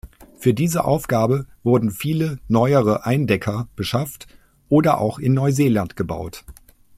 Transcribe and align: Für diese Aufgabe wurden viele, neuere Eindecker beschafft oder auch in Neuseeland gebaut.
Für 0.33 0.55
diese 0.55 0.83
Aufgabe 0.85 1.45
wurden 1.61 1.91
viele, 1.91 2.39
neuere 2.47 3.05
Eindecker 3.05 3.67
beschafft 3.75 4.25
oder 4.67 4.97
auch 4.99 5.19
in 5.19 5.35
Neuseeland 5.35 5.95
gebaut. 5.95 6.43